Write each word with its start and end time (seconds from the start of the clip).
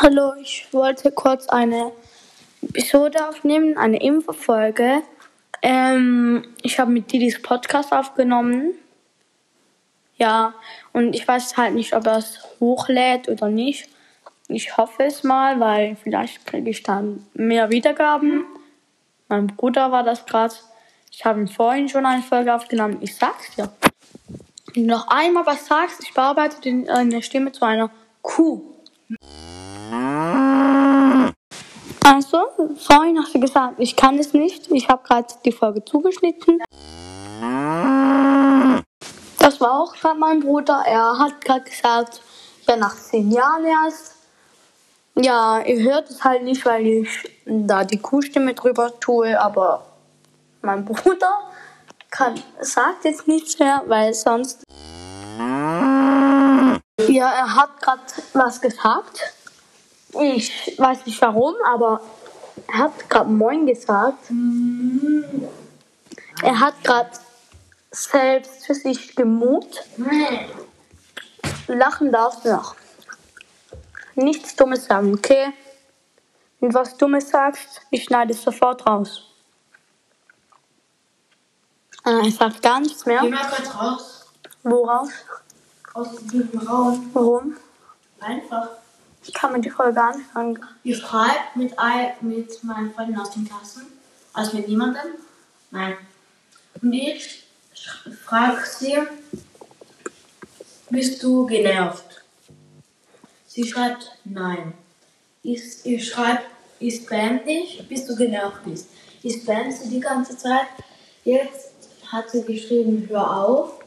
Hallo, 0.00 0.34
ich 0.40 0.68
wollte 0.70 1.10
kurz 1.10 1.48
eine 1.48 1.90
Episode 2.62 3.28
aufnehmen, 3.28 3.76
eine 3.76 4.00
Infofolge. 4.00 5.02
Ähm, 5.60 6.54
ich 6.62 6.78
habe 6.78 6.92
mit 6.92 7.10
Didis 7.10 7.42
Podcast 7.42 7.92
aufgenommen. 7.92 8.74
Ja, 10.16 10.54
und 10.92 11.16
ich 11.16 11.26
weiß 11.26 11.56
halt 11.56 11.74
nicht, 11.74 11.96
ob 11.96 12.06
er 12.06 12.18
es 12.18 12.38
hochlädt 12.60 13.28
oder 13.28 13.48
nicht. 13.48 13.88
Ich 14.46 14.76
hoffe 14.76 15.02
es 15.02 15.24
mal, 15.24 15.58
weil 15.58 15.96
vielleicht 15.96 16.46
kriege 16.46 16.70
ich 16.70 16.84
dann 16.84 17.26
mehr 17.34 17.68
Wiedergaben. 17.70 18.44
Mein 19.28 19.48
Bruder 19.48 19.90
war 19.90 20.04
das 20.04 20.26
gerade. 20.26 20.54
Ich 21.10 21.24
habe 21.24 21.40
ihm 21.40 21.48
vorhin 21.48 21.88
schon 21.88 22.06
eine 22.06 22.22
Folge 22.22 22.54
aufgenommen. 22.54 22.98
Ich 23.00 23.16
sag's 23.16 23.56
dir. 23.56 23.68
Wenn 24.74 24.86
du 24.86 24.94
noch 24.94 25.08
einmal 25.08 25.44
was 25.44 25.66
sagst, 25.66 26.04
ich 26.04 26.14
bearbeite 26.14 26.60
den, 26.60 26.86
äh, 26.86 27.20
Stimme 27.20 27.50
zu 27.50 27.64
einer 27.64 27.90
Kuh. 28.22 28.62
Also, 32.10 32.38
vorhin 32.78 33.18
hast 33.18 33.34
du 33.34 33.40
gesagt, 33.40 33.74
ich 33.76 33.94
kann 33.94 34.18
es 34.18 34.32
nicht. 34.32 34.70
Ich 34.70 34.88
habe 34.88 35.06
gerade 35.06 35.26
die 35.44 35.52
Folge 35.52 35.84
zugeschnitten. 35.84 36.58
Das 39.38 39.60
war 39.60 39.78
auch 39.78 39.92
gerade 39.92 40.18
mein 40.18 40.40
Bruder. 40.40 40.84
Er 40.86 41.18
hat 41.18 41.44
gerade 41.44 41.68
gesagt, 41.68 42.22
ja, 42.66 42.76
nach 42.76 42.96
zehn 42.96 43.30
Jahren 43.30 43.66
erst. 43.66 44.14
Ja, 45.16 45.60
ihr 45.60 45.82
hört 45.82 46.08
es 46.08 46.24
halt 46.24 46.44
nicht, 46.44 46.64
weil 46.64 46.86
ich 46.86 47.10
da 47.44 47.84
die 47.84 47.98
Kuhstimme 47.98 48.54
drüber 48.54 48.98
tue, 49.00 49.38
aber 49.38 49.84
mein 50.62 50.86
Bruder 50.86 51.50
kann, 52.10 52.42
sagt 52.60 53.04
jetzt 53.04 53.28
nichts 53.28 53.58
mehr, 53.58 53.82
weil 53.86 54.14
sonst. 54.14 54.62
Ja, 57.06 57.32
er 57.32 57.54
hat 57.54 57.82
gerade 57.82 58.00
was 58.32 58.62
gesagt. 58.62 59.34
Ich 60.20 60.74
weiß 60.78 61.06
nicht 61.06 61.20
warum, 61.22 61.54
aber 61.64 62.00
er 62.66 62.78
hat 62.78 63.08
gerade 63.08 63.30
Moin 63.30 63.66
gesagt. 63.66 64.30
Er 66.42 66.60
hat 66.60 66.82
gerade 66.82 67.10
selbst 67.90 68.66
für 68.66 68.74
sich 68.74 69.14
gemut. 69.14 69.84
Lachen 71.66 72.12
darfst 72.12 72.44
du 72.44 72.50
noch. 72.50 72.74
Nichts 74.14 74.56
Dummes 74.56 74.86
sagen, 74.86 75.14
okay? 75.14 75.52
Du 76.60 76.72
was 76.74 76.96
Dummes 76.96 77.28
sagst, 77.28 77.82
ich 77.90 78.04
schneide 78.04 78.32
es 78.32 78.42
sofort 78.42 78.84
raus. 78.86 79.24
Ah, 82.02 82.22
er 82.24 82.30
sagt 82.30 82.62
gar 82.62 82.80
nichts 82.80 83.06
mehr. 83.06 83.20
Geh 83.20 83.28
mal 83.28 83.48
kurz 83.48 83.74
raus. 83.74 84.26
Woraus? 84.62 85.10
Aus 85.94 86.08
diesem 86.22 86.58
Raum. 86.58 87.10
Warum? 87.12 87.56
Einfach. 88.20 88.68
Ich 89.28 89.34
kann 89.34 89.52
mir 89.52 89.60
die 89.60 89.68
Folge 89.68 90.02
anfangen. 90.02 90.58
Ihr 90.84 90.96
schreibt 90.96 91.54
mit, 91.54 91.74
mit 92.22 92.64
meinen 92.64 92.94
Freunden 92.94 93.20
aus 93.20 93.30
den 93.32 93.46
Klassen. 93.46 93.82
Also 94.32 94.56
mit 94.56 94.68
niemandem. 94.68 95.12
Nein. 95.70 95.98
Und 96.80 96.92
ich 96.94 97.44
frage 98.24 98.62
sie, 98.66 98.96
bist 100.88 101.22
du 101.22 101.44
genervt? 101.44 102.22
Sie 103.46 103.68
schreibt 103.68 104.16
nein. 104.24 104.72
Ich, 105.42 105.84
ich 105.84 106.08
schreibe, 106.08 106.44
ich 106.80 106.96
spam 106.96 107.44
dich, 107.44 107.86
bis 107.86 108.06
du 108.06 108.16
genervt 108.16 108.64
bist. 108.64 108.88
Ich 109.22 109.42
spam 109.42 109.70
sie 109.70 109.90
die 109.90 110.00
ganze 110.00 110.38
Zeit. 110.38 110.68
Jetzt 111.24 111.72
hat 112.06 112.30
sie 112.30 112.44
geschrieben, 112.44 113.06
hör 113.10 113.44
auf. 113.44 113.84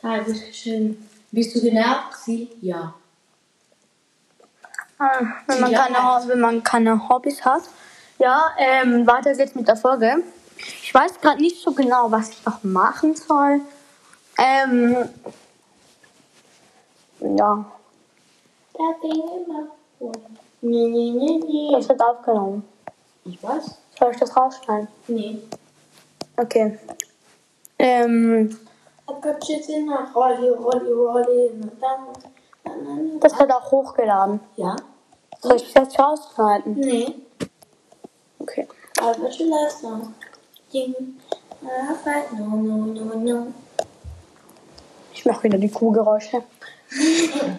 Da 0.00 0.18
habe 0.18 0.30
ich 0.30 0.46
geschrieben, 0.46 1.08
bist 1.32 1.56
du 1.56 1.60
genervt? 1.60 2.16
Sie, 2.24 2.48
ja. 2.60 2.94
Ah, 5.02 5.24
Wenn 5.48 5.60
man, 5.60 5.72
keine, 5.72 5.98
wenn 6.28 6.40
man 6.40 6.62
keine 6.62 7.08
Hobbys 7.08 7.44
hat. 7.44 7.62
Ja, 8.18 8.52
ähm, 8.56 9.04
weiter 9.04 9.34
geht's 9.34 9.54
mit 9.56 9.66
der 9.66 9.74
Folge. 9.76 10.22
Ich 10.56 10.94
weiß 10.94 11.20
gerade 11.20 11.40
nicht 11.40 11.60
so 11.60 11.72
genau, 11.72 12.12
was 12.12 12.30
ich 12.30 12.46
noch 12.46 12.62
machen 12.62 13.16
soll. 13.16 13.62
Ähm, 14.38 15.08
ja, 17.20 17.64
Da 18.74 18.84
bin 19.00 19.10
ich 19.10 19.18
immer. 19.18 19.66
Nee, 20.60 20.86
nee, 20.86 21.10
nee, 21.10 21.40
nee. 21.46 21.70
das 21.72 21.88
wird 21.88 22.00
aufgenommen. 22.00 22.62
Ich 23.24 23.42
weiß. 23.42 23.78
Soll 23.98 24.12
ich 24.12 24.18
das 24.18 24.36
rausschneiden? 24.36 24.86
Nee. 25.08 25.42
Okay. 26.36 26.78
Ähm, 27.78 28.56
das 33.20 33.38
wird 33.38 33.52
auch 33.52 33.70
hochgeladen. 33.70 34.40
Ja? 34.56 34.76
Soll 35.42 35.56
ich 35.56 35.72
das 35.72 35.98
rausschneiden? 35.98 36.74
Nee. 36.74 37.14
Okay. 38.38 38.68
Aber 39.00 39.32
schon 39.32 39.48
last 39.48 39.80
song. 39.80 40.14
Ding. 40.72 40.94
No, 41.60 42.44
no, 42.56 42.76
no, 42.86 43.18
no. 43.18 43.46
Ich 45.12 45.24
mache 45.24 45.42
wieder 45.42 45.58
die 45.58 45.68
Kuhgeräusche. 45.68 46.44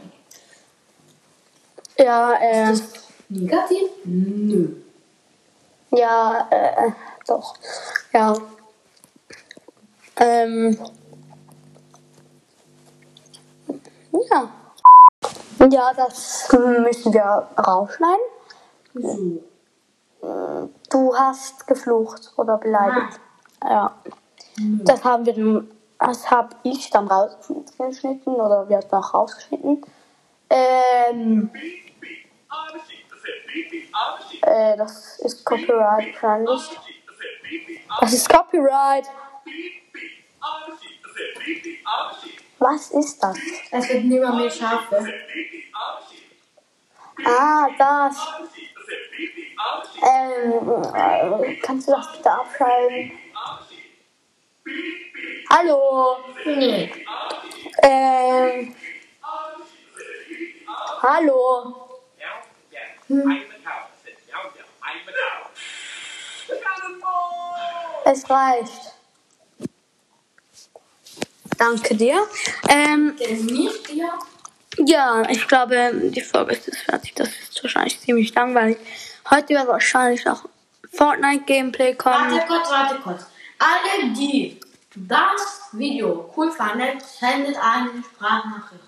ja, 1.98 2.34
äh, 2.34 2.74
Negativ? 3.28 3.90
Nö. 4.06 4.76
ja, 5.92 6.48
äh, 6.50 6.92
doch. 7.28 7.54
Ja. 8.14 8.38
Ähm. 10.18 10.78
Ja, 15.70 15.94
das 15.94 16.52
müssen 16.52 17.14
wir 17.14 17.48
rausschneiden. 17.58 18.26
So. 18.94 19.44
Du 20.90 21.16
hast 21.16 21.68
geflucht 21.68 22.32
oder 22.38 22.58
beleidigt. 22.58 23.20
Ja. 23.64 23.96
Das 24.58 25.04
haben 25.04 25.26
wir 25.26 25.34
dann, 25.34 25.72
das 26.00 26.30
habe 26.30 26.56
ich 26.64 26.90
dann 26.90 27.08
rausgeschnitten 27.08 28.36
oder 28.36 28.70
wird 28.70 28.92
noch 28.92 29.14
rausgeschnitten. 29.14 29.84
Ähm, 30.50 31.50
äh, 34.42 34.78
das 34.78 35.20
ist 35.20 35.46
Copyright 35.46 36.14
wahrscheinlich. 36.14 36.80
Das 38.00 38.14
ist 38.14 38.30
Copyright. 38.30 39.06
Was 42.64 42.92
ist 42.92 43.22
das? 43.22 43.38
Es 43.72 43.90
wird 43.90 44.06
nimmer 44.06 44.34
mehr 44.34 44.50
Schafe. 44.50 45.14
Ah, 47.26 47.68
das. 47.78 48.16
Ähm, 50.02 50.84
äh, 50.96 51.56
kannst 51.58 51.90
du 51.90 51.92
das 51.92 52.10
bitte 52.14 52.32
abschalten? 52.32 53.12
Hallo. 55.50 56.18
Nee. 56.46 56.90
Ähm. 57.82 58.76
Hallo. 61.02 61.90
Es 68.06 68.30
reicht. 68.30 68.93
Danke 71.64 71.96
dir. 71.96 72.28
Ähm, 72.68 73.16
nicht 73.16 73.90
ja. 73.94 74.20
ja, 74.80 75.30
ich 75.30 75.48
glaube, 75.48 75.92
die 76.14 76.20
Folge 76.20 76.56
ist 76.56 76.82
fertig. 76.82 77.14
Das 77.16 77.30
ist 77.30 77.64
wahrscheinlich 77.64 78.02
ziemlich 78.02 78.36
langweilig. 78.36 78.78
Heute 79.30 79.54
wird 79.54 79.68
wahrscheinlich 79.68 80.26
noch 80.26 80.44
Fortnite-Gameplay 80.92 81.96
kommen. 81.96 82.32
Warte 82.32 82.48
kurz, 82.48 82.70
warte 82.70 82.96
kurz. 83.02 83.26
Alle, 83.60 84.12
die 84.14 84.60
das 84.96 85.70
Video 85.72 86.30
cool 86.36 86.52
fanden, 86.52 87.00
sendet 87.00 87.56
eine 87.56 88.04
Sprachnachricht 88.04 88.84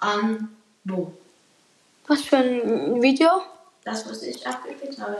an 0.00 0.48
wo? 0.82 1.12
Was 2.08 2.22
für 2.22 2.38
ein 2.38 3.00
Video? 3.00 3.28
Das, 3.84 4.08
was 4.08 4.24
ich 4.24 4.44
abgeklickt 4.44 5.00
habe. 5.00 5.18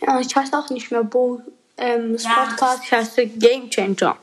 Ja, 0.00 0.18
ich 0.18 0.34
weiß 0.34 0.50
auch 0.54 0.70
nicht 0.70 0.90
mehr, 0.90 1.06
wo. 1.12 1.42
Ähm, 1.76 2.14
das 2.14 2.24
Ja. 2.24 2.46
Podcast 2.48 2.90
heißt 2.90 3.16
Game 3.38 3.68
Changer. 3.68 4.16